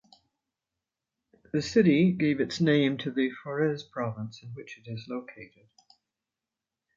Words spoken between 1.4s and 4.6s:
The city gave its name to the Forez province in